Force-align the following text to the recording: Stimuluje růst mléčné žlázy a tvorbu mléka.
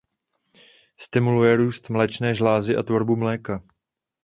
Stimuluje 0.97 1.55
růst 1.57 1.89
mléčné 1.89 2.35
žlázy 2.35 2.77
a 2.77 2.83
tvorbu 2.83 3.15
mléka. 3.15 3.63